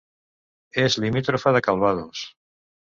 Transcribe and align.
És 0.85 0.97
limítrofa 1.05 1.55
de 1.59 1.63
Calvados. 1.71 2.27